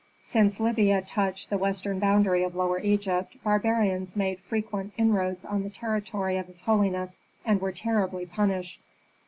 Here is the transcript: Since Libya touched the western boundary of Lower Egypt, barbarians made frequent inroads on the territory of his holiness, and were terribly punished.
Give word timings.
Since 0.23 0.59
Libya 0.59 1.03
touched 1.03 1.51
the 1.51 1.59
western 1.59 1.99
boundary 1.99 2.41
of 2.43 2.55
Lower 2.55 2.79
Egypt, 2.79 3.37
barbarians 3.43 4.15
made 4.15 4.39
frequent 4.39 4.93
inroads 4.97 5.45
on 5.45 5.61
the 5.61 5.69
territory 5.69 6.37
of 6.37 6.47
his 6.47 6.61
holiness, 6.61 7.19
and 7.45 7.61
were 7.61 7.71
terribly 7.71 8.25
punished. 8.25 8.81